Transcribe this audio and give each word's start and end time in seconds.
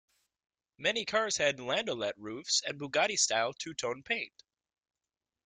Many 0.79 1.05
cars 1.05 1.37
had 1.37 1.59
landaulet 1.59 2.13
roofs 2.17 2.63
and 2.65 2.79
Bugatti-style 2.79 3.53
two-tone 3.59 4.01
paint. 4.01 4.33